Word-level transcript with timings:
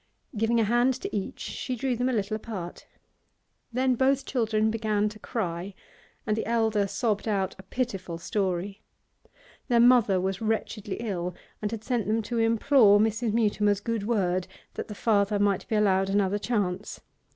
Giving 0.35 0.59
a 0.59 0.63
hand 0.63 0.95
to 1.01 1.15
each, 1.15 1.39
she 1.41 1.75
drew 1.75 1.95
them 1.95 2.09
a 2.09 2.11
little 2.11 2.33
apart. 2.35 2.87
Then 3.71 3.93
both 3.93 4.25
children 4.25 4.71
began 4.71 5.09
to 5.09 5.19
cry, 5.19 5.75
and 6.25 6.35
the 6.35 6.47
elder 6.47 6.87
sobbed 6.87 7.27
out 7.27 7.53
a 7.59 7.69
pitiful 7.69 8.17
story. 8.17 8.81
Their 9.67 9.79
mother 9.79 10.19
was 10.19 10.41
wretchedly 10.41 10.95
ill 11.01 11.35
and 11.61 11.69
had 11.69 11.83
sent 11.83 12.07
them 12.07 12.23
to 12.23 12.39
implore 12.39 12.99
Mrs. 12.99 13.31
Mutimer's 13.31 13.79
good 13.79 14.07
word 14.07 14.47
that 14.73 14.87
the 14.87 14.95
father 14.95 15.37
might 15.37 15.67
be 15.67 15.75
allowed 15.75 16.09
another 16.09 16.39
chance. 16.39 17.01